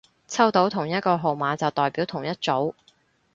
[0.27, 2.73] 抽到同一個號碼就代表同一組